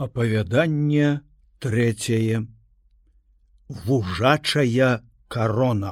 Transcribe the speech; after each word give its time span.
Апавяданне 0.00 1.20
трэцяе. 1.58 2.46
Вужачая 3.68 5.04
карона. 5.28 5.90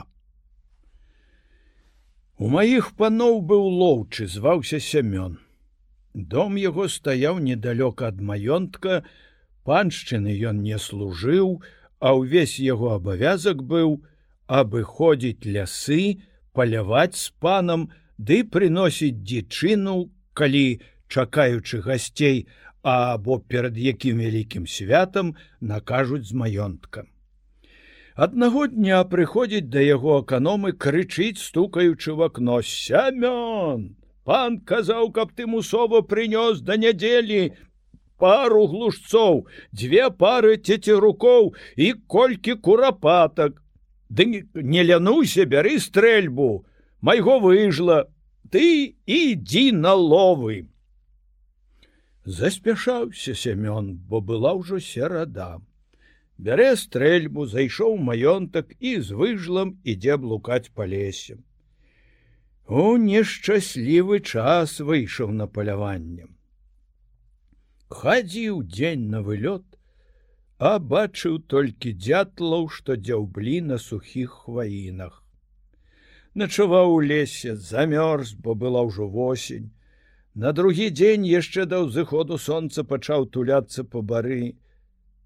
У 2.38 2.48
маіх 2.48 2.88
паноў 2.96 3.42
быў 3.50 3.66
лоўчы, 3.82 4.24
зваўся 4.34 4.80
сямён. 4.80 5.36
Дом 6.14 6.56
яго 6.56 6.88
стаяў 6.88 7.36
недалёка 7.48 8.08
ад 8.08 8.24
маёнтка, 8.24 9.04
паншчыны 9.68 10.32
ён 10.40 10.64
не 10.64 10.80
служыў, 10.80 11.60
а 12.00 12.16
ўвесь 12.16 12.56
яго 12.64 12.96
абавязак 12.96 13.60
быў 13.60 14.00
абыходзіць 14.48 15.44
лясы, 15.44 16.24
паляваць 16.56 17.20
з 17.20 17.28
панам, 17.44 17.92
ды 18.16 18.40
прыносіць 18.56 19.20
дзічыну, 19.20 20.08
калі, 20.32 20.80
чакаючы 21.12 21.84
гасцей, 21.84 22.48
або 22.88 23.38
перад 23.40 23.78
якім 23.78 24.18
вялікім 24.24 24.66
святам 24.66 25.34
накажуць 25.60 26.26
з 26.28 26.32
маёнтка. 26.32 27.04
Аднаго 28.18 28.66
дня 28.66 29.04
прыходзіць 29.04 29.70
да 29.70 29.82
яго 29.84 30.18
аканомы 30.20 30.72
крычыць, 30.84 31.38
стукаючы 31.38 32.14
в 32.18 32.22
акно 32.26 32.58
сямён. 32.62 33.94
Пан 34.24 34.58
казаў, 34.60 35.12
каб 35.14 35.32
ты 35.32 35.46
мусова 35.46 36.02
прынёс 36.02 36.60
да 36.60 36.76
нядзелі 36.76 37.54
пару 38.18 38.66
глушцоў, 38.66 39.46
дзве 39.72 40.10
пары 40.10 40.56
цецерукоў 40.58 41.54
і 41.76 41.92
колькі 42.10 42.58
курапатак. 42.58 43.62
Ды 44.10 44.48
не 44.54 44.82
лянуйся, 44.82 45.44
бяры 45.44 45.78
стрэльбу, 45.78 46.66
майго 47.00 47.38
выжла, 47.38 48.08
ты 48.50 48.96
ідзі 49.06 49.72
на 49.72 49.94
ловы 49.94 50.66
заспяшаўся 52.28 53.32
сямён 53.34 53.94
бо 54.08 54.20
была 54.20 54.52
ўжо 54.60 54.78
серада. 54.84 55.48
Бярэ 56.38 56.76
стрэльбу 56.76 57.46
зайшоў 57.52 57.96
маёнтак 58.08 58.74
і 58.78 59.00
з 59.00 59.16
выжлам 59.20 59.70
ідзе 59.92 60.18
блукаць 60.24 60.70
па 60.74 60.84
лесе. 60.86 61.38
У 62.68 63.00
нешчаслівы 63.00 64.20
час 64.20 64.76
выйшаў 64.90 65.32
на 65.32 65.46
паляванне. 65.48 66.28
Хадзіў 67.88 68.60
дзень 68.76 69.08
на 69.08 69.24
вылёт 69.24 69.64
а 70.58 70.76
бачыў 70.92 71.38
толькі 71.54 71.94
дзятлаў 71.96 72.68
што 72.76 72.98
дзяўблі 73.00 73.56
на 73.72 73.78
сухіх 73.78 74.36
хваінах. 74.44 75.22
Начаваў 76.34 76.94
у 76.94 77.00
лесе 77.00 77.56
замёрз 77.56 78.34
бо 78.34 78.54
была 78.54 78.84
ўжо 78.84 79.08
восень 79.08 79.70
На 80.38 80.52
другі 80.54 80.84
дзень 80.94 81.24
яшчэ 81.26 81.64
да 81.70 81.78
ўзыходу 81.82 82.36
сонца 82.38 82.82
пачаў 82.90 83.24
туляцца 83.36 83.82
по 83.82 84.02
бары. 84.10 84.54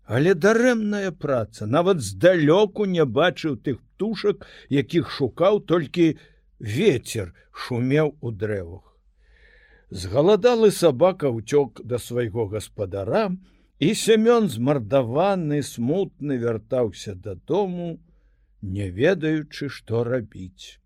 Але 0.08 0.32
дарэмная 0.44 1.10
праца, 1.24 1.66
нават 1.74 2.00
здалёку 2.00 2.86
не 2.92 3.04
бачыў 3.04 3.58
тых 3.66 3.82
птушак, 3.82 4.46
якіх 4.72 5.10
шукаў 5.16 5.60
толькі 5.72 6.06
ветер 6.76 7.34
шумеў 7.52 8.14
у 8.24 8.32
дрэвах. 8.32 8.86
Згаладалы 9.90 10.72
сабака 10.72 11.28
ўцёк 11.28 11.84
да 11.84 12.00
свайго 12.00 12.48
гаспадара, 12.54 13.36
і 13.84 13.92
семён 13.92 14.48
змардаваны 14.48 15.60
смутны 15.60 16.40
вяртаўся 16.40 17.12
дадому, 17.12 18.00
не 18.62 18.88
ведаючы, 18.88 19.68
што 19.68 20.08
рабіць. 20.08 20.80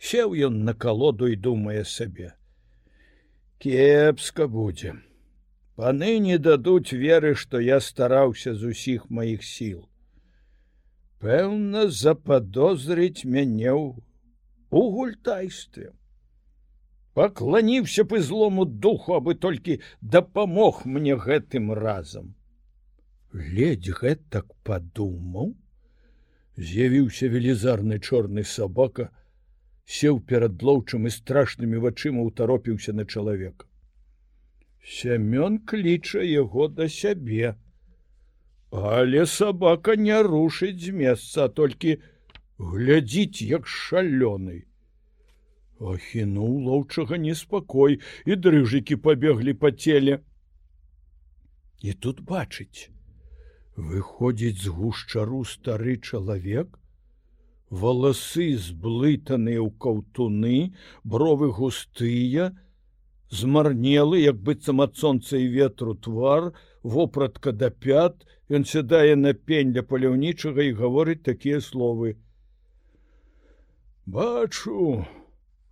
Сеў 0.00 0.32
ён 0.48 0.64
на 0.64 0.72
калоду 0.72 1.28
і 1.28 1.36
думае 1.36 1.84
сабе: 1.84 2.32
кепска 3.62 4.46
будзе 4.52 4.94
паны 5.80 6.12
не 6.28 6.38
дадуць 6.46 6.92
веры 6.92 7.34
што 7.42 7.60
я 7.60 7.80
стараўся 7.90 8.54
з 8.54 8.72
усіх 8.76 9.10
маіх 9.18 9.44
сіл 9.50 9.84
пэўна 11.26 11.88
заподозрыць 11.88 13.24
мяне 13.24 13.72
ў 13.72 13.94
гультайстве. 14.70 15.92
Пакланіўся 17.16 18.04
б 18.04 18.20
злому 18.20 18.64
духу 18.86 19.14
абы 19.16 19.34
толькі 19.34 19.78
дапамог 20.00 20.82
мне 20.84 21.16
гэтым 21.16 21.72
разам 21.72 22.34
ледзь 23.32 23.88
гэтак 24.00 24.52
падумаў 24.68 25.54
з'явіўся 26.56 27.28
велізарны 27.32 27.98
чорны 28.00 28.44
сабака 28.44 29.08
сеў 29.86 30.20
перад 30.20 30.62
лоўчым 30.62 31.06
і 31.06 31.14
страшнымі 31.14 31.80
вачыма 31.86 32.26
ўтаропіўся 32.26 32.92
на 32.92 33.06
чалавека. 33.06 33.66
Сямён 34.82 35.58
кліча 35.66 36.22
яго 36.22 36.68
да 36.68 36.88
сябе. 36.88 37.54
Але 38.70 39.26
сабака 39.26 39.96
не 39.96 40.18
рушыць 40.22 40.78
з 40.82 40.90
месца, 40.90 41.48
толькі 41.48 41.98
глядзіць 42.58 43.42
як 43.42 43.66
шалёны. 43.66 44.66
Ахінуў 45.78 46.52
лоўчага 46.66 47.18
неспакой 47.20 48.00
і 48.24 48.36
дрыжыкі 48.36 48.96
пабеглі 49.06 49.54
па 49.54 49.70
целе. 49.70 50.18
І 51.82 51.92
тут 51.92 52.22
бачыць, 52.26 52.88
выходзіць 53.76 54.62
з 54.62 54.72
гушчару 54.72 55.44
стары 55.44 55.96
чалавек, 56.00 56.78
валасы 57.70 58.54
зблытаныя 58.56 59.58
ў 59.58 59.70
каўтуны, 59.78 60.74
бровы 61.02 61.50
густыя, 61.50 62.54
змарнелы, 63.30 64.22
як 64.22 64.38
быццам 64.38 64.80
ад 64.80 64.96
сонца 64.96 65.36
і 65.36 65.50
ветру 65.50 65.94
твар, 65.94 66.52
вопратка 66.82 67.52
да 67.52 67.70
пят, 67.70 68.22
ён 68.48 68.64
сядае 68.64 69.16
на 69.16 69.34
пень 69.34 69.72
для 69.74 69.82
паляўнічага 69.82 70.62
і 70.62 70.76
гаворыць 70.78 71.26
такія 71.26 71.60
словы: 71.60 72.16
Бачу, 74.06 75.04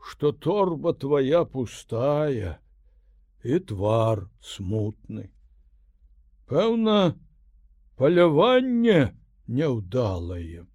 што 0.02 0.32
торба 0.32 0.92
твоя 0.92 1.44
пустая 1.44 2.58
і 3.44 3.58
твар 3.70 4.26
смутны. 4.42 5.30
Пэўна, 6.50 7.14
паляванне 7.96 9.14
няўдалае. 9.46 10.66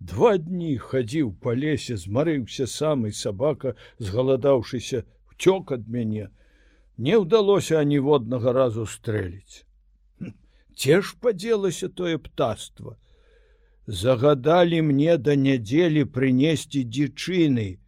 Два 0.00 0.36
дні 0.36 0.76
хадзіў 0.76 1.30
па 1.40 1.54
лесе, 1.56 1.96
змарыўся 1.96 2.66
самы 2.68 3.12
сабака, 3.16 3.72
згаладаўшыся, 3.98 5.04
вцёк 5.32 5.72
ад 5.72 5.88
мяне. 5.88 6.28
Не 6.98 7.16
ўдалося 7.16 7.80
аніводнага 7.80 8.52
разу 8.52 8.84
стрэліць. 8.84 9.64
Це 10.76 11.00
ж 11.00 11.16
падзелася 11.20 11.88
тое 11.88 12.18
птаства. 12.18 12.96
Загадалі 13.86 14.82
мне 14.82 15.16
да 15.16 15.34
нядзелі 15.34 16.04
прынесці 16.04 16.84
дзічыны, 16.84 17.80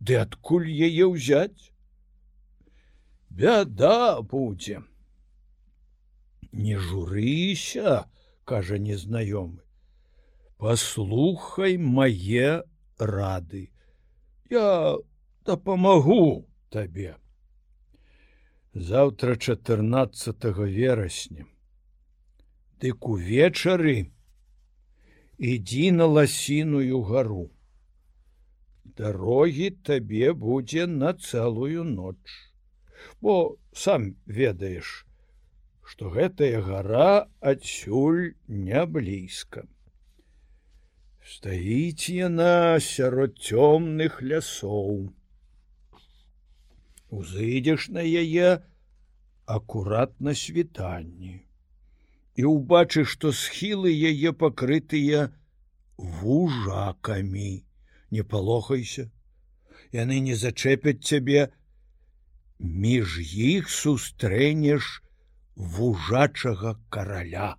Ды 0.00 0.14
адкуль 0.14 0.66
яе 0.66 1.06
ўзяць? 1.10 1.74
Бяда 3.30 4.22
будзе. 4.22 4.82
Не 6.52 6.78
журыся, 6.78 8.06
кажа 8.46 8.78
незнаёмы 8.78 9.67
послухай 10.58 11.78
мае 11.78 12.62
рады. 12.98 13.70
Я 14.50 14.98
дапамагу 15.46 16.46
табе. 16.70 17.16
Завтра 18.74 19.36
14 19.36 20.44
верасня. 20.66 21.46
Дык 22.78 23.06
увечары 23.10 24.10
ідзі 25.38 25.86
на 25.98 26.06
ласіную 26.06 27.02
гару. 27.02 27.50
Дарогі 28.84 29.70
табе 29.86 30.32
будзе 30.34 30.86
на 30.86 31.14
цэлую 31.14 31.84
ноч. 31.84 32.18
Бо 33.20 33.58
сам 33.72 34.14
ведаеш 34.26 35.04
што 35.88 36.10
гэтая 36.12 36.60
гара 36.62 37.26
адсюль 37.40 38.34
не 38.46 38.80
блізка 38.86 39.62
Стаіць 41.28 42.08
яна 42.08 42.80
сярод 42.84 43.34
цёмных 43.46 44.14
лясоў. 44.28 44.94
Узыдзеш 47.18 47.88
на 47.96 48.04
яе 48.20 48.52
акуратна 49.56 50.34
світанні 50.44 51.34
і 52.40 52.48
ўбачыш, 52.52 53.12
што 53.18 53.34
схілы 53.42 53.92
яе 54.12 54.32
пакрытыя 54.44 55.28
вужакамі. 56.22 57.52
Не 58.08 58.24
палохайся, 58.32 59.08
яны 60.00 60.24
не 60.32 60.40
зачэпяць 60.46 61.04
цябе, 61.12 61.48
між 62.88 63.20
іх 63.52 63.68
сустрэнеш 63.68 64.92
вужачага 65.76 66.78
караля 66.88 67.52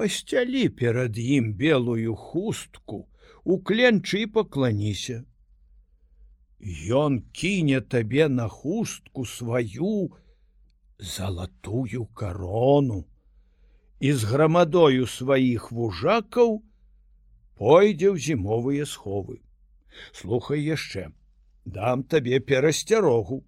пасцялі 0.00 0.68
перад 0.82 1.18
ім 1.20 1.52
белую 1.60 2.14
хустку 2.16 3.02
у 3.44 3.58
кленчы 3.70 4.24
пакланіся 4.38 5.24
Ён 7.00 7.20
кіне 7.32 7.80
табе 7.80 8.28
на 8.28 8.48
хустку 8.48 9.24
сваю 9.24 10.12
залатую 10.98 12.06
карону 12.22 13.04
і 14.00 14.12
з 14.12 14.24
грамадою 14.32 15.06
сваіх 15.06 15.70
вужакаў 15.72 16.60
пойдзе 17.60 18.12
ў 18.12 18.16
зімовыя 18.16 18.84
сховы. 18.88 19.40
Слухай 20.12 20.64
яшчэ, 20.64 21.08
дам 21.64 22.04
табе 22.04 22.40
перасцярогу. 22.40 23.44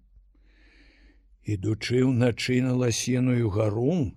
Ідучы 1.45 2.05
ўначы 2.05 2.61
на 2.65 2.73
ласеную 2.77 3.49
гару, 3.49 4.13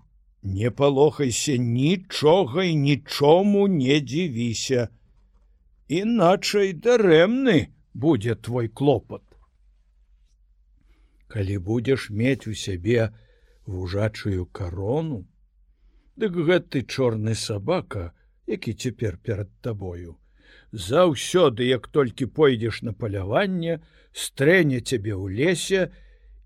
не 0.46 0.70
палохайся 0.70 1.56
нічога 1.56 2.64
і 2.64 2.74
нічому 2.76 3.68
не 3.68 4.00
дзівіся. 4.00 4.88
Іначай 5.88 6.72
дарэмны 6.72 7.56
будзе 7.94 8.34
твой 8.34 8.68
клопат. 8.68 9.22
Калі 11.26 11.58
будзеш 11.58 12.10
мець 12.10 12.46
у 12.46 12.54
сябе 12.54 13.10
вужачую 13.66 14.46
карону, 14.46 15.26
Дык 16.16 16.32
гэты 16.32 16.80
чорны 16.88 17.34
сабака, 17.34 18.12
які 18.46 18.72
цяпер 18.72 19.18
перад 19.18 19.50
табою. 19.60 20.16
Заўсёды, 20.72 21.68
як 21.68 21.88
толькі 21.88 22.26
пойдзеш 22.26 22.80
на 22.82 22.94
паляванне, 22.96 23.82
стрэне 24.12 24.80
цябе 24.80 25.12
ў 25.12 25.28
лесе 25.36 25.92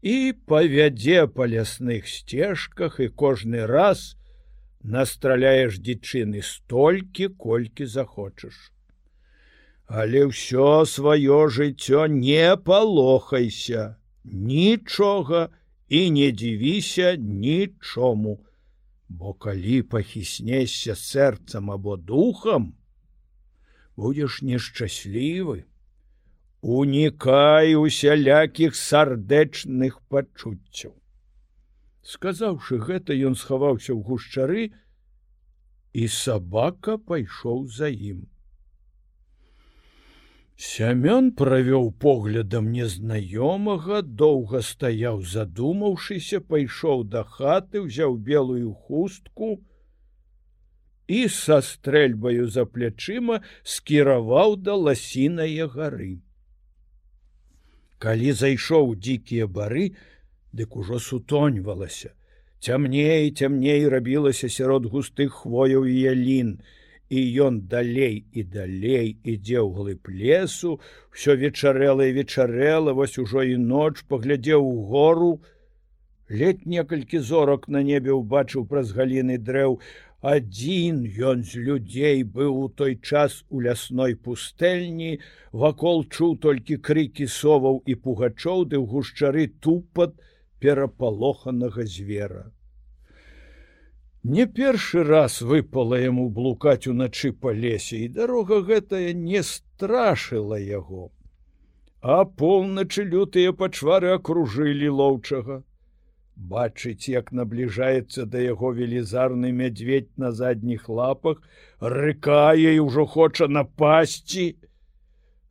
і 0.03 0.33
павядзе 0.47 1.27
па 1.37 1.47
лясных 1.47 2.09
сцежках 2.09 3.01
і 3.01 3.09
кожны 3.09 3.67
раз 3.67 4.17
настраляеш 4.83 5.79
дзічыны 5.79 6.43
столькі, 6.43 7.29
колькі 7.37 7.87
захочаш. 7.87 8.73
Але 9.87 10.27
ўсё 10.31 10.85
сваё 10.87 11.49
жыццё 11.49 12.07
не 12.07 12.57
палохайся, 12.57 13.97
нічога 14.25 15.51
і 15.89 16.11
не 16.11 16.31
дзівіся 16.31 17.17
нічому 17.17 18.39
бо 19.11 19.35
калі 19.35 19.83
пахіснешся 19.83 20.95
сэрцам 20.95 21.71
або 21.75 21.97
духам 21.97 22.75
будзеш 23.97 24.39
нешчаслівы 24.47 25.65
унікай 26.63 27.75
усялякіх 27.75 28.77
сардэчных 28.77 30.01
пачуццяў 30.09 30.93
сказаўшы 32.03 32.81
гэта 32.89 33.17
ён 33.31 33.35
схаваўся 33.35 33.93
ў 33.97 34.01
гушчары 34.05 34.69
і 35.93 36.05
сабака 36.17 36.99
пайшоў 36.99 37.65
за 37.79 37.89
ім 37.89 38.29
Сямён 40.61 41.33
правёў 41.33 41.87
поглядам 42.05 42.67
незнаёмага, 42.71 44.03
доўга 44.03 44.61
стаяў, 44.61 45.23
задумаўшыся, 45.25 46.41
пайшоў 46.45 47.05
да 47.15 47.23
хаты, 47.25 47.81
узяў 47.81 48.19
белую 48.21 48.75
хустку 48.75 49.65
і 51.09 51.21
са 51.33 51.63
стрэльбаю 51.65 52.45
за 52.57 52.67
плячыма 52.69 53.41
скіраваў 53.65 54.61
да 54.67 54.77
ласінае 54.77 55.65
гары. 55.67 56.21
Калі 58.01 58.33
зайшоў 58.33 58.95
дзікія 58.97 59.47
бары, 59.47 59.93
дык 60.57 60.77
ужо 60.81 60.99
сутоньвалася. 60.99 62.17
Цямней, 62.61 63.31
цямней 63.31 63.89
рабілася 63.89 64.49
сярод 64.49 64.89
густых 64.93 65.45
хвояў 65.45 65.85
і 65.85 65.97
ялін, 66.01 66.55
і 67.11 67.21
ён 67.45 67.61
далей 67.69 68.25
і 68.33 68.43
далей 68.57 69.19
ідзе 69.27 69.59
ў 69.59 69.69
глыб 69.75 70.07
лесу 70.09 70.79
все 71.11 71.35
вечарэла 71.35 72.07
і 72.07 72.15
вечарэла 72.19 72.95
вось 72.95 73.19
ужо 73.19 73.43
і 73.43 73.57
ноч 73.59 74.07
паглядзеў 74.07 74.63
у 74.63 74.85
гору 74.93 75.31
ледь 76.31 76.63
некалькі 76.71 77.19
зорак 77.19 77.67
на 77.67 77.83
небе 77.83 78.15
ўбачыў 78.15 78.69
праз 78.71 78.95
галіны 78.95 79.43
дрэў 79.43 79.81
адзін 80.21 81.03
ён 81.33 81.43
з 81.51 81.65
людзей 81.67 82.23
быў 82.37 82.53
у 82.65 82.69
той 82.69 82.97
час 83.01 83.41
у 83.49 83.61
лясной 83.65 84.15
пустэльні 84.15 85.19
вакол 85.65 86.05
чуў 86.05 86.37
толькі 86.45 86.77
крыкі 86.89 87.27
соваў 87.27 87.83
і 87.87 87.97
пугачоў 88.07 88.65
ды 88.69 88.77
ў 88.77 88.87
гушчары 88.95 89.49
тупат 89.65 90.17
перапалоханага 90.61 91.89
звера 91.89 92.51
Не 94.23 94.45
першы 94.47 95.03
раз 95.03 95.41
выпала 95.41 95.97
яму 95.99 96.29
блукаць 96.29 96.87
уначы 96.87 97.33
па 97.33 97.53
лесе, 97.57 98.05
і 98.05 98.09
дарога 98.09 98.61
гэтая 98.61 99.15
не 99.17 99.41
страшыла 99.43 100.59
яго. 100.61 101.09
А 102.03 102.25
поўначы 102.25 103.05
лютыя 103.05 103.53
пачвары 103.57 104.13
акружылі 104.13 104.93
лоўчага. 105.01 105.63
Бачыць, 106.41 107.09
як 107.13 107.33
набліжаецца 107.37 108.25
да 108.25 108.41
яго 108.41 108.73
велізарны 108.77 109.53
мядзведь 109.53 110.09
на 110.17 110.33
задніх 110.33 110.89
лапах, 110.89 111.43
рыкае 111.81 112.77
і 112.77 112.81
ўжо 112.87 113.05
хоча 113.07 113.49
напасці. 113.49 114.47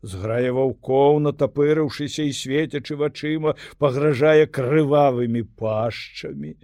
Зграе 0.01 0.49
ваўкоў, 0.55 1.19
натапырыўшыся 1.25 2.25
і 2.25 2.33
светячы 2.33 2.97
вачыма, 3.01 3.53
пагражае 3.77 4.47
крывавымі 4.47 5.43
пашчамі. 5.61 6.55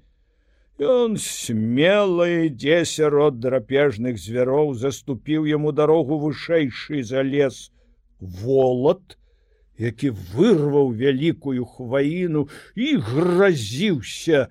Ён 0.80 1.18
смело 1.22 2.26
ідзе 2.26 2.82
сярод 2.84 3.40
драпежных 3.40 4.18
звяроў, 4.18 4.74
заступіў 4.74 5.46
яму 5.48 5.72
дарогу 5.72 6.18
вышэйшы 6.24 7.04
за 7.04 7.22
лес 7.22 7.72
волат, 8.20 9.20
які 9.78 10.10
вырваў 10.10 10.94
вялікую 10.96 11.66
хваіну 11.66 12.48
і 12.76 12.96
гразіўся 12.98 14.48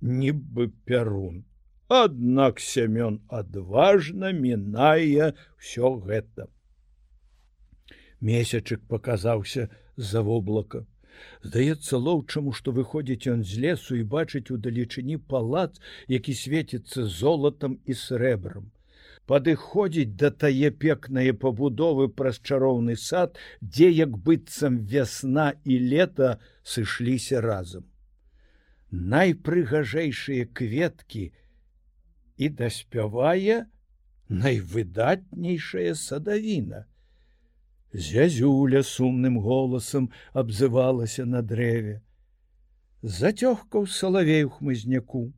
нібы 0.00 0.70
пярун. 0.84 1.44
Аднак 1.88 2.60
сямён 2.60 3.22
адважна 3.30 4.32
мінае 4.34 5.32
ўсё 5.58 5.94
гэта. 6.02 6.50
Месячык 8.20 8.82
паказаўся 8.90 9.68
за 9.96 10.22
воблака. 10.22 10.86
Здаецца 11.42 11.96
лоўчаму, 11.96 12.52
што 12.52 12.72
выходзіць 12.76 13.30
ён 13.32 13.44
з 13.44 13.60
лесу 13.64 13.96
і 13.96 14.02
бачыць 14.02 14.50
у 14.50 14.56
далечыні 14.56 15.16
палац, 15.16 15.80
які 16.08 16.34
свеціцца 16.34 17.06
золатам 17.06 17.78
і 17.86 17.94
срэбрам. 17.94 18.70
Падыходзіць 19.26 20.14
да 20.22 20.30
тае 20.30 20.70
пекнае 20.82 21.32
пабудовы 21.44 22.06
праз 22.18 22.38
чароўны 22.38 22.94
сад, 23.04 23.38
дзе 23.60 23.90
як 23.90 24.14
быццам 24.28 24.78
вясна 24.92 25.46
і 25.64 25.78
лета 25.92 26.28
сышліся 26.62 27.42
разам. 27.42 27.86
Найпрыгажэйшыя 28.90 30.46
кветкі 30.60 31.24
і 32.38 32.48
даспявае 32.60 33.66
найвыдатнейшая 34.28 35.94
садавіна. 35.94 36.86
Зязюля 37.92 38.82
сумным 38.82 39.40
голасам 39.42 40.10
абзывалася 40.32 41.26
на 41.26 41.42
дрэве. 41.42 41.98
Зацёгкаў 43.02 43.86
салавей 43.86 44.44
у 44.46 44.54
хмызняку 44.54 45.32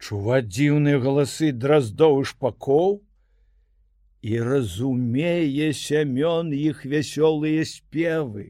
чуваць 0.00 0.48
дзіўныя 0.48 1.02
галасы 1.04 1.52
драздоў 1.64 2.20
шпакоў 2.32 2.98
і 4.30 4.40
разумее 4.50 5.68
сямён 5.80 6.52
іх 6.60 6.84
вясёлыя 6.92 7.64
спевы 7.72 8.46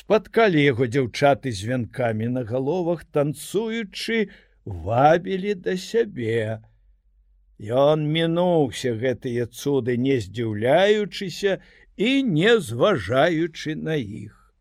спаткалі 0.00 0.64
яго 0.64 0.90
дзяўчаты 0.94 1.54
з 1.60 1.70
вянкамі 1.72 2.32
на 2.38 2.46
галовах 2.52 3.04
танцуючы 3.18 4.24
вабілі 4.88 5.54
да 5.66 5.76
сябе 5.88 6.58
Ён 7.58 8.06
мінуўся 8.06 8.94
гэтыя 8.94 9.46
цуды, 9.50 9.98
не 9.98 10.20
здзіўляючыся 10.22 11.58
і 11.96 12.22
не 12.22 12.60
зважаючы 12.60 13.74
на 13.74 13.98
іх. 13.98 14.54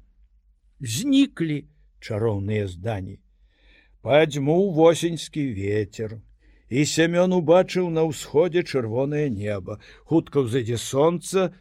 Зніклі 0.81 1.69
чароўныя 2.01 2.65
здані. 2.67 3.19
Падзьмуў 4.07 4.69
восеньскі 4.75 5.41
ветер, 5.55 6.11
і 6.71 6.83
сямён 6.91 7.33
убачыў 7.37 7.89
на 7.95 8.05
ўсходзе 8.07 8.63
чырвонае 8.63 9.23
неба, 9.39 9.75
хутка 10.07 10.43
ўзадзе 10.45 10.77
сонца, 10.83 11.51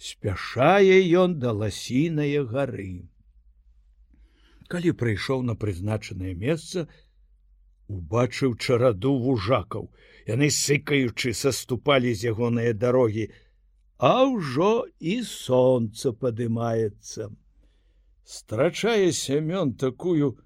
спяшае 0.00 0.96
ён 1.24 1.36
да 1.42 1.52
ласінае 1.52 2.40
гары. 2.54 3.04
Калі 4.72 4.96
прыйшоў 5.04 5.44
на 5.50 5.58
прызначанае 5.60 6.32
месца, 6.46 6.88
убачыў 7.92 8.56
чараду 8.56 9.16
вужакаў, 9.28 9.92
яны 10.24 10.48
сыкаючы 10.48 11.36
саступалі 11.36 12.16
з 12.16 12.32
ягоныя 12.32 12.72
дарогі, 12.72 13.28
а 14.00 14.24
ўжо 14.24 14.88
і 15.04 15.20
сонца 15.36 16.16
падымаецца. 16.16 17.28
Страчае 18.24 19.12
сямён 19.12 19.76
такую 19.76 20.38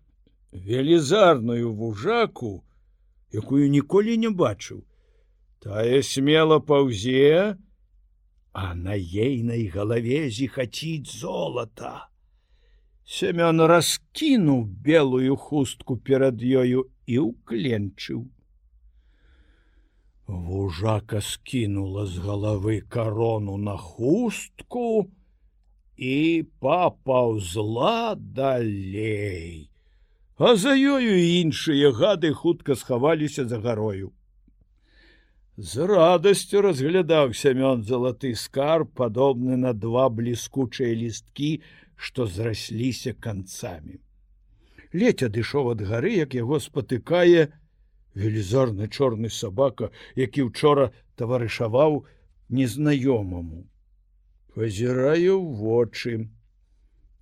велізарную 0.54 1.74
вужаку, 1.74 2.62
якую 3.32 3.68
ніколі 3.68 4.16
не 4.16 4.30
бачыў. 4.30 4.86
Тая 5.58 6.02
смела 6.02 6.60
паўзе, 6.60 7.58
а 8.52 8.74
на 8.74 8.94
ейнай 8.94 9.66
галаве 9.66 10.30
зіхаціць 10.30 11.10
золата. 11.10 12.08
Семён 13.04 13.66
раскінуў 13.66 14.64
белую 14.64 15.36
хустку 15.36 15.96
перад 15.96 16.38
ёю 16.38 16.86
і 17.06 17.18
ўкленчыў. 17.18 18.22
Вужака 20.26 21.20
скінула 21.20 22.06
з 22.06 22.22
галавы 22.24 22.80
карону 22.80 23.58
на 23.58 23.76
хустку 23.76 25.10
і 25.96 26.46
папаўзла 26.60 28.14
далей. 28.16 29.73
А 30.36 30.56
за 30.58 30.74
ёю 30.74 31.14
іншыя 31.14 31.92
гады 31.94 32.32
хутка 32.34 32.74
схаваліся 32.74 33.44
за 33.46 33.60
гарою. 33.62 34.10
З 35.56 35.86
радасцю 35.86 36.62
разглядаў 36.66 37.30
сямён 37.38 37.84
залаты 37.86 38.34
скарб, 38.34 38.90
падобны 38.98 39.54
на 39.56 39.72
два 39.72 40.08
бліскучыя 40.10 40.90
лісткі, 40.90 41.62
што 41.94 42.26
зрасліся 42.26 43.14
канцамі. 43.14 44.02
Ледь 44.90 45.22
адышоў 45.22 45.70
ад 45.78 45.86
гары, 45.86 46.18
як 46.18 46.34
яго 46.34 46.58
спатыкае 46.58 47.54
велізарны 48.18 48.90
чорны 48.90 49.30
сабака, 49.30 49.94
які 50.18 50.50
учора 50.50 50.90
таварышаваў 51.14 52.02
незнаёмаму. 52.50 53.70
Пазіраю 54.58 55.38
вочы 55.46 56.26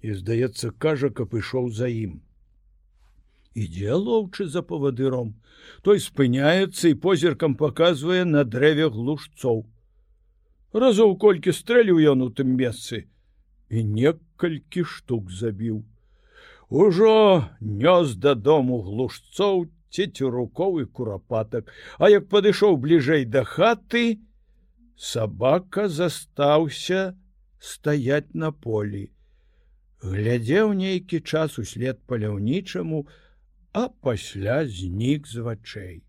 і, 0.00 0.16
здаецца, 0.16 0.72
кажа, 0.72 1.12
каб 1.12 1.36
ішоў 1.36 1.68
за 1.68 1.92
ім 1.92 2.24
ідзе 3.54 3.94
лоўчы 3.94 4.46
за 4.46 4.62
павадыром. 4.62 5.34
Той 5.82 6.00
спыняецца 6.00 6.88
і 6.88 6.98
позіркам 7.04 7.54
паказвае 7.54 8.24
на 8.24 8.44
дрэве 8.44 8.88
глушцоў. 8.88 9.64
Разоў 10.72 11.16
колькі 11.20 11.52
стрэліў 11.52 12.00
ён 12.12 12.26
у 12.26 12.30
тым 12.30 12.56
месцы 12.56 13.06
і 13.68 13.84
некалькі 13.84 14.84
штук 14.84 15.30
забіў. 15.30 15.84
Ужо 16.68 17.48
нёс 17.60 18.16
дадому 18.16 18.80
глушцоў 18.82 19.68
цецюрукоў 19.92 20.80
і 20.82 20.84
курапатак. 20.88 21.68
А 21.98 22.08
як 22.08 22.28
падышоў 22.32 22.76
бліжэй 22.80 23.24
да 23.24 23.44
хаты 23.44 24.20
сабака 24.96 25.88
застаўся 25.88 27.16
стаять 27.58 28.34
на 28.34 28.52
полі. 28.52 29.10
Глядзеў 30.02 30.72
нейкі 30.74 31.20
час 31.20 31.58
услед 31.62 32.00
паляўнічаму 32.10 33.06
а 33.72 33.88
пасля 33.88 34.66
знік 34.68 35.26
з 35.26 35.44
вачэй. 35.44 36.02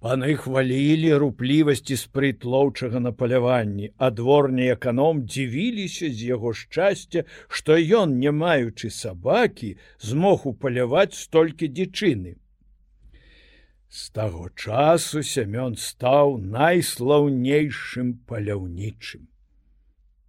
Паны 0.00 0.32
хвалілі 0.40 1.10
руплівасці 1.20 1.96
спрыт 2.00 2.44
лоўчага 2.44 3.00
на 3.04 3.12
паляванні, 3.12 3.90
а 3.98 4.08
дворні 4.10 4.70
эканом 4.72 5.26
дзівіліся 5.26 6.08
з 6.08 6.28
яго 6.28 6.52
шчасця, 6.56 7.24
што 7.48 7.76
ён, 7.76 8.16
не 8.22 8.32
маючы 8.32 8.88
сабакі, 8.88 9.76
змог 10.00 10.46
упаляваць 10.46 11.18
столькі 11.18 11.68
дзічыны. 11.68 12.32
З 13.90 14.08
таго 14.16 14.48
часу 14.54 15.20
сямён 15.20 15.76
стаў 15.76 16.38
найслаўнейшым 16.38 18.14
паляўнічым. 18.24 19.28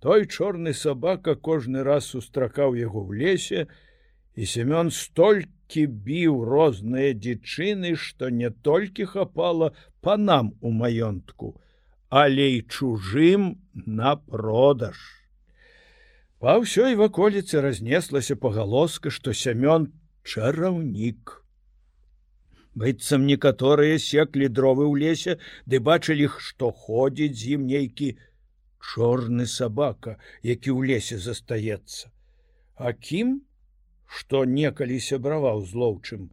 Той 0.03 0.25
чорны 0.25 0.74
сабака 0.74 1.38
кожны 1.39 1.86
раз 1.88 2.12
сустракаў 2.12 2.75
яго 2.75 3.08
ў 3.08 3.12
лесе, 3.24 3.67
і 4.36 4.43
семён 4.43 4.91
столькі 4.91 5.60
біў 5.87 6.43
розныя 6.45 7.13
дзічыны, 7.13 7.95
што 7.95 8.29
не 8.29 8.49
толькі 8.49 9.05
хапала 9.05 9.71
панам 10.01 10.53
у 10.61 10.71
маёнтку, 10.71 11.55
але 12.09 12.47
і 12.57 12.61
чужым 12.67 13.57
на 13.73 14.15
продаж. 14.15 14.97
Па 16.41 16.57
ўсёй 16.57 16.97
ваколіцы 16.97 17.61
разнеслася 17.61 18.35
пагалоска, 18.35 19.13
што 19.13 19.33
сямён 19.33 19.93
чараўнік. 20.23 21.37
Быццам 22.73 23.27
некаторыя 23.29 23.99
секлі 23.99 24.47
дровы 24.47 24.87
ў 24.87 24.95
лесе, 25.05 25.37
ды 25.67 25.79
бачылі, 25.79 26.31
што 26.39 26.71
ходзіць 26.71 27.37
з 27.37 27.55
ім 27.59 27.67
нейкі 27.67 28.17
чорны 28.81 29.45
сабака, 29.45 30.17
які 30.41 30.71
ў 30.71 30.95
лесе 30.95 31.17
застаецца. 31.21 32.09
Акім 32.75 33.41
што 34.11 34.43
некалі 34.53 34.99
сябраваў 34.99 35.63
злоўчым. 35.71 36.27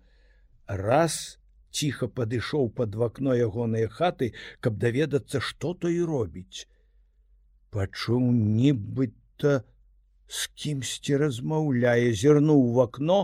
Раз 0.83 1.39
ціха 1.71 2.09
падышоў 2.19 2.69
пад 2.81 2.99
вакно 3.03 3.37
ягоныя 3.47 3.89
хаты 3.99 4.33
каб 4.67 4.79
даведацца 4.85 5.41
што 5.51 5.75
то 5.75 5.93
і 5.95 6.03
робіць. 6.11 6.67
Пачуў 7.71 8.31
нібыта 8.35 9.63
з 10.27 10.47
кімсьці 10.63 11.21
размаўляе 11.25 12.13
зірнуў 12.23 12.65
в 12.75 12.85
акно 12.89 13.21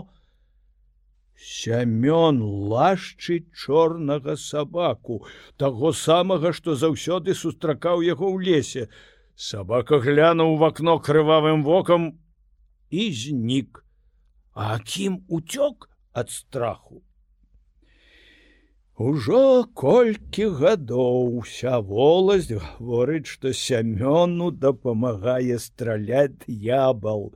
сямён 1.35 2.41
лашчы 2.71 3.39
чорнага 3.51 4.35
сабаку 4.39 5.23
таго 5.63 5.91
самага 6.01 6.53
што 6.59 6.79
заўсёды 6.83 7.35
сустракаў 7.35 8.05
яго 8.07 8.31
ў 8.31 8.37
лесе. 8.49 8.87
Сабака 9.35 9.99
глянуў 9.99 10.55
в 10.61 10.69
акно 10.69 10.99
крывавым 11.07 11.65
вокам 11.67 12.13
і 12.89 13.11
знік 13.11 13.84
А 14.55 14.79
кім 14.79 15.19
уцёк 15.27 15.89
ад 16.13 16.29
страху. 16.31 17.01
Ужо 18.95 19.67
колькі 19.75 20.45
гадоў 20.55 21.35
уся 21.39 21.79
воласць 21.83 22.55
гаворыць, 22.55 23.27
што 23.27 23.51
сямёну 23.51 24.51
дапамагае 24.55 25.59
страляць 25.59 26.47
ябал, 26.47 27.35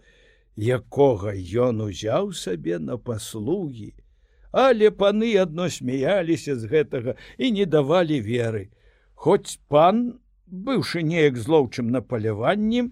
якога 0.55 1.35
ён 1.35 1.83
узяў 1.87 2.31
сабе 2.31 2.79
на 2.79 2.95
паслугі, 2.95 3.91
Але 4.51 4.89
паны 4.89 5.35
адно 5.37 5.67
смяяліся 5.69 6.55
з 6.55 6.65
гэтага 6.71 7.13
і 7.37 7.51
не 7.51 7.65
давалі 7.65 8.21
веры. 8.23 8.71
Хоць 9.13 9.59
пан, 9.67 10.23
быўшы 10.47 11.03
неяк 11.03 11.37
злоўчым 11.37 11.91
на 11.91 12.01
паляванні, 12.01 12.87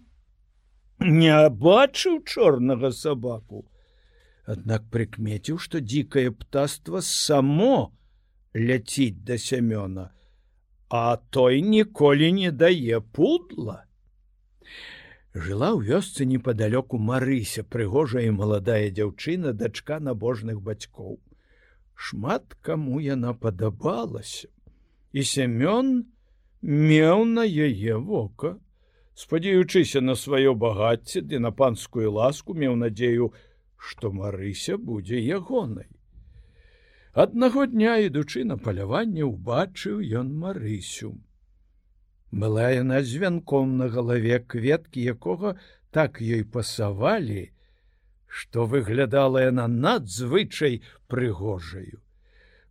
не 1.00 1.40
бачыў 1.50 2.22
чорнага 2.28 2.92
сабаку, 2.92 3.64
Аднак 4.48 4.86
прыкмеціў, 4.96 5.58
што 5.60 5.80
дзікае 5.84 6.32
птаства 6.32 7.02
само 7.04 7.92
ляціць 8.56 9.24
да 9.28 9.36
сямёна, 9.36 10.06
а 10.90 11.18
той 11.36 11.60
ніколі 11.62 12.32
не 12.32 12.52
дае 12.52 13.02
пудла. 13.18 13.84
Жыла 15.36 15.76
ў 15.76 15.84
вёсцы 15.92 16.26
непадалёку 16.26 16.98
Марыся, 16.98 17.62
прыгожая 17.68 18.24
і 18.32 18.38
маладая 18.40 18.88
дзяўчына, 18.90 19.52
дачка 19.52 20.00
набожных 20.00 20.64
бацькоў. 20.64 21.20
Шмат 21.94 22.56
каму 22.62 23.02
яна 23.04 23.34
падабалася. 23.36 24.48
І 25.12 25.28
сямён 25.28 26.08
меў 26.62 27.26
на 27.26 27.44
яе 27.44 28.00
вока. 28.00 28.56
Спадзяючыся 29.14 30.00
на 30.02 30.16
сваё 30.16 30.56
багацце 30.56 31.22
ды 31.22 31.38
на 31.44 31.52
панскую 31.52 32.16
ласку 32.16 32.54
меў 32.54 32.80
надзею, 32.80 33.34
што 33.78 34.12
Марыся 34.12 34.78
будзе 34.78 35.22
ягонай. 35.22 35.88
Аднаго 37.14 37.66
дня 37.66 37.98
ідучы 37.98 38.44
на 38.46 38.58
паляванне 38.58 39.24
убачыў 39.26 40.02
ён 40.22 40.34
Марысю. 40.38 41.16
Была 42.32 42.70
яна 42.70 43.02
з 43.02 43.22
вянком 43.24 43.78
на 43.78 43.88
галаве 43.88 44.40
кветкі, 44.40 45.02
якога 45.16 45.56
так 45.92 46.22
ёй 46.22 46.44
пасавалі, 46.44 47.50
што 48.28 48.68
выглядала 48.68 49.42
яна 49.42 49.68
надзвычай 49.68 50.84
прыгожаю. 51.08 52.04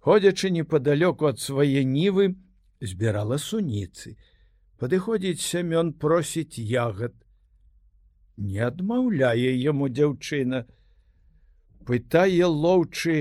Ходзячы 0.07 0.51
непадалёку 0.55 1.27
ад 1.27 1.41
свае 1.43 1.83
нівы, 1.83 2.37
збірала 2.79 3.39
суніцы. 3.43 4.15
Падыходзіць 4.79 5.43
сямён 5.43 5.91
просіць 5.97 6.61
ягад. 6.61 7.17
Не 8.37 8.61
адмаўляе 8.69 9.57
яму 9.57 9.89
дзяўчына, 9.89 10.67
пытае 11.91 12.51
лоўчы 12.65 13.17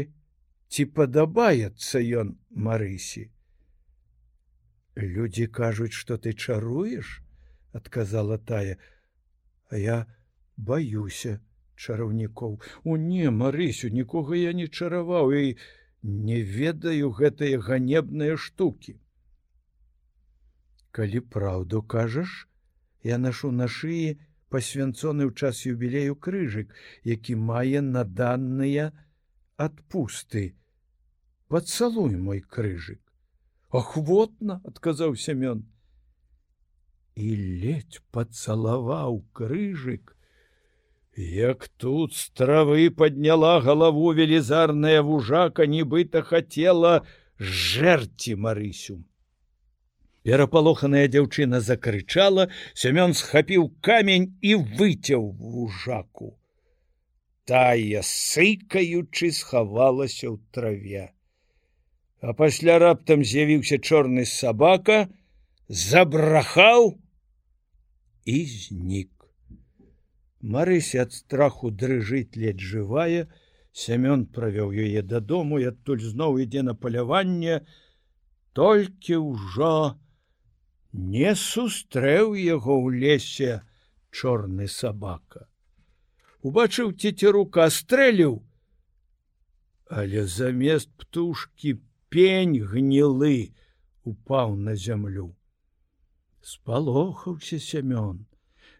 ці 0.73 0.85
падабаецца 0.99 2.01
ён 2.23 2.35
марысі 2.67 3.29
людзі 4.95 5.47
кажуць 5.47 5.93
что 5.93 6.17
ты 6.17 6.33
чаруеш 6.33 7.21
адказала 7.73 8.37
тая. 8.37 8.77
А 9.69 9.77
я 9.77 9.97
баюся 10.55 11.39
чараўнікоў 11.75 12.59
у 12.83 12.95
не 12.95 13.29
марысю 13.29 13.89
нікога 13.91 14.37
я 14.39 14.53
не 14.53 14.67
чараваў 14.67 15.33
і 15.35 15.57
не 16.27 16.39
ведаю 16.41 17.11
гэтыя 17.17 17.59
ганебныя 17.59 18.37
штукі 18.37 18.95
калі 20.95 21.19
праўду 21.35 21.81
кажаш 21.95 22.47
я 23.03 23.17
нашу 23.17 23.51
на 23.51 23.67
шыі 23.67 24.15
пасвянцоны 24.49 25.27
ў 25.29 25.31
час 25.35 25.65
юбілею 25.65 26.15
крыжык, 26.15 26.73
які 27.03 27.35
мае 27.35 27.81
наданныя 27.81 28.91
адпусты. 29.57 30.55
Пацалуй 31.47 32.15
мой 32.17 32.41
крыжык. 32.41 33.01
Ахвотна, 33.71 34.61
адказаў 34.65 35.15
Сямён. 35.15 35.65
і 37.15 37.27
ледь 37.63 38.01
пацалаваў 38.11 39.23
крыжык, 39.31 40.15
Як 41.17 41.69
тут 41.77 42.13
з 42.13 42.27
травы 42.35 42.89
падняла 42.91 43.61
галаву 43.63 44.11
велізарная 44.11 45.01
вужака, 45.01 45.63
нібыта 45.63 46.19
хацела 46.21 47.07
жэрці 47.39 48.35
Марысю. 48.35 48.99
Перапалоханая 50.25 51.05
дзяўчына 51.13 51.59
закрычала, 51.61 52.47
Сямён 52.73 53.11
схапіў 53.13 53.69
камень 53.85 54.31
і 54.41 54.55
выцяў 54.77 55.27
вужаку. 55.37 56.33
Тая 57.45 58.01
сыкаючы 58.01 59.29
схавалася 59.29 60.33
ў 60.33 60.41
траве. 60.49 61.03
А 62.25 62.33
пасля 62.33 62.79
раптам 62.81 63.21
з'явіўся 63.21 63.77
чорны 63.77 64.25
сабака, 64.25 65.13
забрахаў 65.69 66.97
і 68.25 68.37
знік. 68.49 69.11
Марыся 70.41 71.05
ад 71.05 71.13
страху 71.13 71.69
дрыжыць 71.69 72.33
ледь 72.33 72.65
жывая, 72.71 73.29
Сямён 73.77 74.25
правёў 74.25 74.73
яе 74.73 75.05
дадому 75.05 75.61
і 75.61 75.69
адтуль 75.69 76.01
зноў 76.01 76.41
ідзе 76.41 76.65
на 76.65 76.73
паляванне, 76.73 77.61
толькі 78.57 79.21
ўжо 79.21 80.01
не 80.95 81.35
сустрэў 81.35 82.35
яго 82.39 82.75
ў 82.79 82.87
лесе 83.03 83.61
чорны 84.11 84.67
сабака. 84.71 85.47
Убачыў 86.45 86.93
цецерука 86.93 87.67
стрэліў, 87.69 88.39
але 89.89 90.25
замест 90.25 90.91
птушки 90.97 91.81
пень 92.09 92.61
гнілы 92.63 93.51
упаў 94.05 94.55
на 94.55 94.75
зямлю. 94.75 95.33
Спалохаўся 96.41 97.59
сямён 97.59 98.23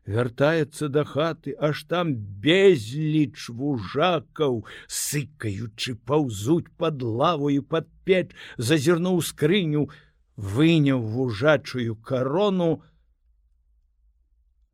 вяртаецца 0.05 0.87
да 0.89 1.03
хаты, 1.03 1.55
аж 1.57 1.83
там 1.89 2.13
безліч 2.15 3.49
вужакаў, 3.49 4.63
сыкаючы 4.87 5.97
паўзуць 6.05 6.69
пад 6.77 7.01
лавою 7.01 7.63
пад 7.63 7.89
печ, 8.05 8.29
зазірнуў 8.57 9.21
скрыню, 9.25 9.89
выняў 10.35 11.01
вужачую 11.01 11.95
карону, 11.95 12.83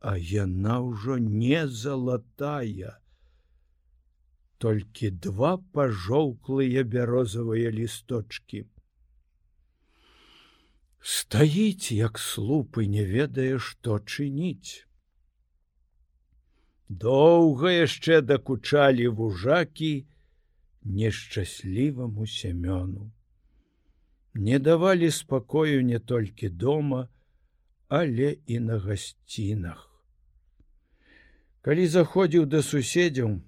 А 0.01 0.18
яна 0.18 0.82
ўжо 0.82 1.15
не 1.22 1.68
залатая. 1.68 2.98
Толькі 4.58 5.12
два 5.25 5.51
пажоўклыя 5.77 6.82
бярозавыя 6.82 7.70
лісточки. 7.70 8.65
Стаіць, 11.01 11.94
як 11.94 12.18
слупы, 12.18 12.86
не 12.86 13.06
ведае, 13.06 13.58
што 13.58 14.00
чыніць. 14.00 14.89
Доўга 16.89 17.72
яшчэ 17.72 18.22
дакучалі 18.22 19.08
вужакі 19.22 19.94
нешчасліваму 20.84 22.25
сямёну. 22.25 23.12
Не 24.33 24.59
давалі 24.59 25.11
спакою 25.11 25.83
не 25.83 26.00
толькі 26.00 26.50
дома, 26.50 27.07
але 27.88 28.38
і 28.47 28.59
на 28.59 28.79
гасцінах. 28.79 29.88
Калі 31.61 31.88
заходзіў 31.88 32.45
да 32.45 32.61
суседзяў, 32.63 33.41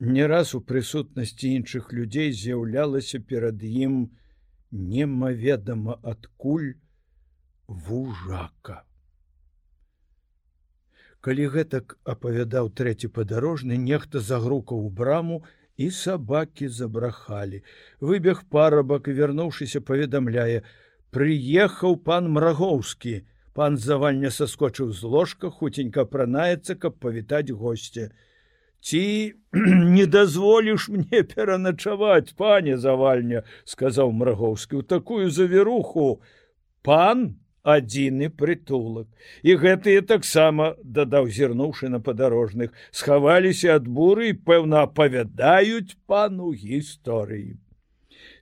не 0.00 0.26
раз 0.26 0.54
у 0.54 0.60
прысутнасці 0.64 1.52
іншых 1.60 1.92
людзей 1.92 2.32
з'яўлялася 2.32 3.20
перад 3.20 3.62
ім 3.62 4.10
немаведама 4.72 6.00
адкуль 6.02 6.72
вужака. 7.68 8.82
Калі 11.20 11.46
гэтак 11.52 11.98
апавядаў 12.08 12.72
трэці 12.72 13.12
падарожны, 13.12 13.76
нехта 13.76 14.20
загрукаў 14.24 14.80
у 14.80 14.90
браму 14.90 15.44
і 15.44 15.59
сабакі 15.88 16.68
забрахалі. 16.68 17.64
Выбег 18.04 18.44
парабак 18.52 19.08
і 19.08 19.16
вярнуўшыся 19.16 19.80
паведамляе: 19.80 20.60
Прыехаў 21.08 21.96
пан 22.04 22.28
мрагоўскі. 22.28 23.24
Пан 23.56 23.80
завальня 23.80 24.30
саскочыў 24.30 24.92
з 24.92 25.02
ложка, 25.02 25.50
хуценька 25.50 26.04
пранаецца, 26.04 26.76
каб 26.76 27.00
павітаць 27.00 27.50
госця. 27.50 28.12
Ці 28.80 29.34
не 29.96 30.06
дазволіш 30.06 30.88
мне 30.88 31.22
пераначаваць, 31.24 32.36
пане 32.36 32.76
завальня, 32.76 33.42
сказаў 33.64 34.12
мрагоўскі, 34.12 34.76
у 34.76 34.82
такую 34.82 35.30
завіруху. 35.30 36.20
Пан 36.82 37.39
адзіны 37.62 38.30
прытулак. 38.30 39.08
І 39.42 39.56
гэтыя 39.62 40.02
таксама 40.02 40.74
дадаў 40.84 41.28
зірнуўшы 41.28 41.88
на 41.88 42.00
падарожных 42.00 42.70
схаваліся 42.90 43.80
ад 43.80 43.88
буры 43.88 44.30
і 44.30 44.38
пэўна 44.46 44.86
апавядаюць 44.88 45.96
пану 46.06 46.52
гісторыі. 46.52 47.58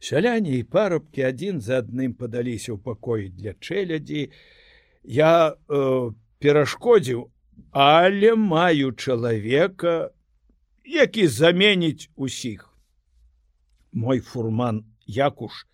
Сяляне 0.01 0.59
і 0.59 0.63
парабкі 0.63 1.27
адзін 1.31 1.61
за 1.61 1.83
адным 1.83 2.15
падаліся 2.15 2.75
ў 2.75 2.79
пакоі 2.79 3.29
для 3.35 3.59
чэлядзі. 3.59 4.31
Я 5.03 5.55
э, 5.55 6.11
перашкодзіў 6.39 7.27
але 7.73 8.35
маю 8.35 8.93
чалавека 8.93 10.11
які 10.85 11.27
заменіць 11.27 12.09
усіх. 12.17 12.75
Мой 13.93 14.21
фурман 14.21 14.85
якуш 15.07 15.67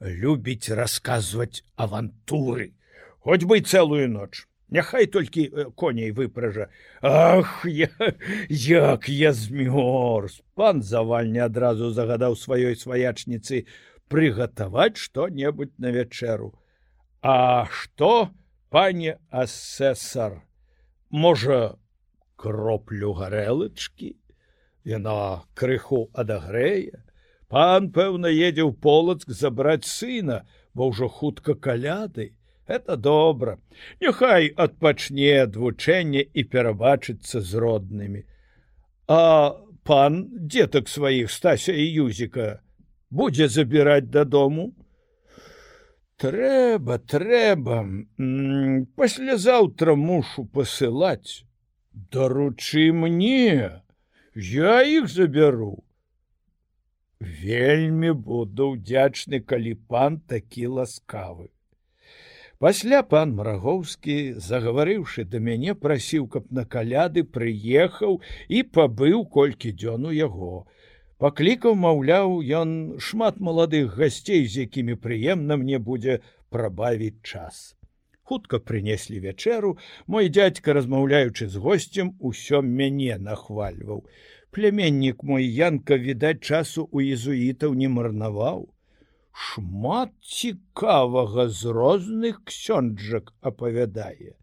любіць 0.00 0.72
расказваць 0.72 1.64
авантуры. 1.76 2.72
Хоць 3.20 3.44
бы 3.44 3.60
цэлую 3.60 4.08
ноч 4.08 4.50
няхай 4.70 5.06
толькі 5.06 5.50
э, 5.50 5.64
коней 5.74 6.10
выпража 6.10 6.70
ах 7.02 7.66
я 7.66 7.90
як 8.48 9.08
я 9.08 9.32
змёрз 9.32 10.40
пан 10.54 10.82
завальня 10.82 11.44
адразу 11.50 11.90
загадаў 11.90 12.38
сваёй 12.38 12.78
сваячніцы 12.78 13.66
прыгатаваць 14.08 14.96
што-небудзь 14.96 15.74
на 15.78 15.90
вячэру 15.90 16.54
а 17.22 17.66
што 17.66 18.30
пане 18.70 19.18
асесар 19.30 20.40
можа 21.10 21.76
кроплю 22.36 23.12
гарэлачкі 23.18 24.14
яна 24.86 25.44
крыху 25.54 26.08
адагрэе 26.14 27.02
Пан, 27.50 27.90
пэўна, 27.90 28.30
едзе 28.30 28.62
ў 28.62 28.72
полацк 28.78 29.32
забраць 29.34 29.90
сына, 29.90 30.46
бо 30.72 30.86
ўжо 30.94 31.08
хутка 31.10 31.56
каляды. 31.58 32.30
Это 32.70 32.94
добра. 32.94 33.58
Няхай 33.98 34.46
адпачне 34.54 35.32
адвучэнне 35.42 36.22
і 36.22 36.44
перабачыцца 36.52 37.42
з 37.42 37.62
роднымі. 37.64 38.22
А 39.10 39.58
пан 39.82 40.20
дзетак 40.46 40.86
сваіх 40.86 41.34
стася 41.34 41.74
і 41.74 41.88
юзіка 42.06 42.62
будзе 43.10 43.50
забіраць 43.50 44.06
дадому. 44.06 44.70
Трэба, 46.22 47.02
трэба, 47.02 47.82
паслязаўтра 48.94 49.98
мушу 49.98 50.46
пасылаць. 50.46 51.42
Даручы 51.90 52.92
мне, 52.94 53.82
я 54.38 54.82
іх 54.86 55.10
забяру 55.10 55.80
вельмі 57.20 58.12
буду 58.12 58.74
ўдзячны 58.74 59.40
калі 59.40 59.74
пан 59.88 60.20
такі 60.26 60.66
ласкавы. 60.80 61.48
Пасля 62.60 63.00
пан 63.10 63.32
мрагоўскі 63.36 64.16
загаварыўшы 64.46 65.24
да 65.24 65.40
мяне 65.40 65.74
прасіў 65.74 66.28
каб 66.32 66.50
на 66.52 66.64
каляды 66.64 67.24
прыехаў 67.24 68.20
і 68.48 68.62
пабыў 68.76 69.24
колькі 69.36 69.72
дзён 69.72 70.08
у 70.10 70.12
яго. 70.12 70.66
Паклікаў 71.20 71.76
маўляў 71.76 72.40
ён 72.60 73.00
шмат 73.08 73.40
маладых 73.40 73.96
гасцей 73.96 74.44
з 74.44 74.68
якімі 74.68 74.96
прыемна 75.06 75.56
мне 75.60 75.78
будзе 75.78 76.20
прабавіць 76.48 77.20
час. 77.22 77.76
Хутка 78.30 78.60
прынеслі 78.60 79.20
вячэру 79.24 79.76
мой 80.06 80.28
дядька 80.28 80.76
размаўляючы 80.76 81.48
з 81.48 81.56
госцем 81.64 82.12
усё 82.20 82.60
мяне 82.62 83.16
нахвальваў 83.16 84.04
племяннік 84.50 85.22
мой 85.22 85.46
янка 85.46 85.96
відаць 85.96 86.40
часу 86.40 86.88
у 86.92 87.00
езуітаў 87.00 87.74
не 87.74 87.88
марнаваў. 87.88 88.68
Шмат 89.32 90.12
цікавага 90.20 91.48
з 91.48 91.74
розных 91.76 92.42
ксёнджак 92.44 93.32
апавядае. 93.40 94.34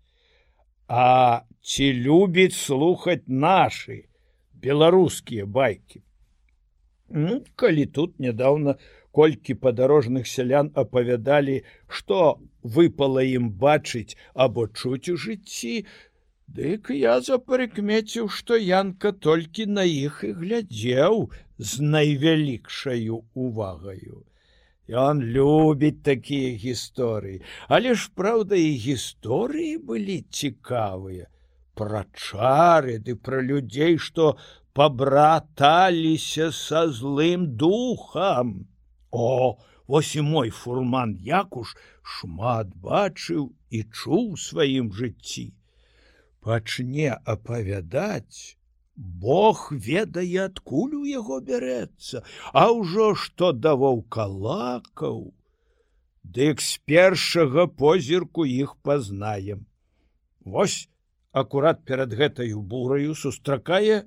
А 0.87 1.43
ці 1.61 1.91
любіць 1.93 2.55
слухаць 2.55 3.27
нашы 3.27 4.07
беларускія 4.53 5.45
байкі? 5.45 6.01
Ну 7.09 7.43
калі 7.55 7.85
тут 7.85 8.19
нядаўна 8.19 8.77
колькі 9.11 9.53
падарожных 9.59 10.27
сялян 10.29 10.71
апавядалі 10.81 11.61
што 11.99 12.39
выпала 12.77 13.23
ім 13.27 13.51
бачыць 13.63 14.17
або 14.45 14.67
чуць 14.67 15.09
у 15.13 15.15
жыцці 15.23 15.75
Дык 16.47 16.89
я 16.95 17.19
запрыкмеціў, 17.21 18.29
што 18.29 18.55
янка 18.55 19.11
толькі 19.11 19.65
на 19.77 19.83
іх 19.83 20.23
і 20.23 20.31
глядзеў 20.41 21.29
з 21.57 21.87
найвялікшаю 21.95 23.21
увагаю. 23.33 24.23
Ён 24.87 25.21
любіць 25.37 26.03
такія 26.03 26.55
гісторыі, 26.55 27.41
але 27.67 27.93
ж 27.93 28.09
праўда, 28.15 28.55
і 28.55 28.69
гісторыі 28.87 29.77
былі 29.77 30.21
цікавыя 30.31 31.27
пра 31.77 32.05
чары 32.13 32.97
ды 33.05 33.15
пра 33.27 33.41
людзей, 33.49 33.97
што 33.97 34.37
пабраталіся 34.73 36.49
са 36.51 36.87
злым 36.99 37.45
духам. 37.63 38.55
О, 39.11 39.57
вось 39.87 40.15
і 40.15 40.25
мой 40.31 40.49
фурман 40.49 41.13
Якуш 41.19 41.75
шмат 42.15 42.73
бачыў 42.89 43.51
і 43.69 43.83
чуў 43.91 44.25
сваім 44.47 44.91
жыцці. 44.93 45.47
Пачне 46.47 47.09
апавядаць, 47.31 48.55
Бог 48.95 49.63
ведае, 49.85 50.43
адкуль 50.43 50.93
у 50.97 51.01
яго 51.05 51.39
бярэцца, 51.47 52.21
А 52.53 52.71
ўжо 52.71 53.07
што 53.23 53.49
давоў 53.65 53.99
калакаў, 54.15 55.17
Дык 56.37 56.63
з 56.67 56.77
першага 56.91 57.65
позірку 57.81 58.45
іх 58.51 58.71
пазнаем. 58.89 59.65
Вось 60.55 60.77
акурат 61.43 61.83
перад 61.91 62.15
гэтаю 62.21 62.63
бураю 62.75 63.19
сустракае, 63.23 63.99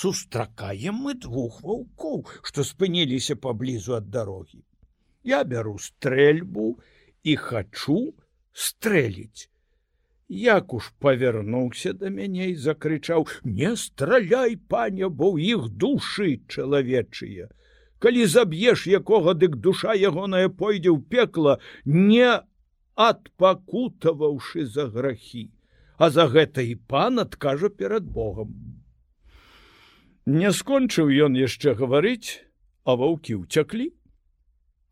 сустракаем 0.00 1.04
мы 1.04 1.14
двух 1.26 1.60
ваўкоў, 1.68 2.24
што 2.48 2.64
спыніліся 2.70 3.36
паблізу 3.36 3.98
ад 4.00 4.08
дарогі. 4.16 4.64
Я 5.36 5.44
бяру 5.44 5.76
стрэльбу 5.90 6.66
і 7.24 7.36
хачу 7.36 8.00
стрэліць. 8.52 9.52
Як 10.28 10.74
уж 10.74 10.92
павярнуўся 11.00 11.94
да 11.96 12.10
мяне 12.12 12.50
і 12.52 12.56
закрычаў: 12.56 13.26
не 13.44 13.76
страляй, 13.76 14.56
паня, 14.56 15.08
бо 15.08 15.32
ў 15.32 15.56
іх 15.56 15.72
душы 15.72 16.44
чалавечыя. 16.52 17.48
Калі 17.98 18.26
заб'еш 18.26 18.86
якога, 18.86 19.32
дык 19.32 19.56
душа 19.56 19.96
ягоная 19.96 20.52
пойдзе 20.52 20.92
ў 20.92 21.00
пекла, 21.00 21.58
не 21.84 22.44
адпакутаваўшы 22.94 24.66
за 24.68 24.86
грахі, 24.92 25.48
а 25.96 26.10
за 26.10 26.28
гэта 26.28 26.60
і 26.60 26.76
пан 26.76 27.24
адкажа 27.24 27.72
перад 27.72 28.04
Богом. 28.04 28.52
Не 30.28 30.52
скончыў 30.52 31.08
ён 31.08 31.40
яшчэ 31.40 31.72
гаварыць, 31.72 32.44
а 32.84 33.00
ваўкі 33.00 33.48
ўцяклі. 33.48 33.96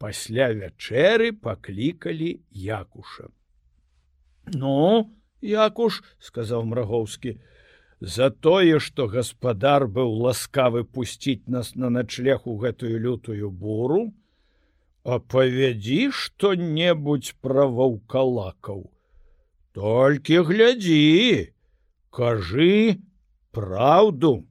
Пасля 0.01 0.49
вячэры 0.57 1.37
паклікалі 1.37 2.41
якуша. 2.53 3.29
Ну, 4.55 5.13
Якуш, 5.47 6.03
сказаў 6.19 6.67
мрагоўскі, 6.71 7.37
за 8.01 8.29
тое, 8.31 8.79
што 8.79 9.07
гаспадар 9.09 9.87
быў 9.87 10.13
ласкавы 10.27 10.85
пусціць 10.85 11.49
нас 11.49 11.75
на 11.75 11.89
начлег 11.91 12.45
у 12.45 12.57
гэтую 12.61 12.99
лютую 13.01 13.51
буру, 13.51 14.13
апавядзі 15.07 16.11
што-небудзь 16.11 17.33
пра 17.41 17.67
ваўкалакаў. 17.71 18.91
Толькі 19.77 20.43
глядзі, 20.51 21.53
кажы 22.11 23.01
праўду. 23.53 24.45